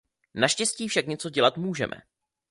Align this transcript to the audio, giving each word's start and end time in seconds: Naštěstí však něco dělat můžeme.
Naštěstí 0.35 0.87
však 0.87 1.07
něco 1.07 1.29
dělat 1.29 1.57
můžeme. 1.57 1.95